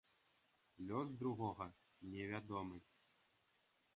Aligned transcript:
Лёс 0.91 1.09
другога 1.19 1.67
не 2.15 2.23
вядомы. 2.33 2.79